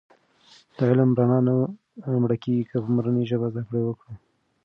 [0.75, 1.53] د علم د رڼا نه
[2.23, 4.13] مړکېږو که په مورنۍ ژبه زده کړه وکړو.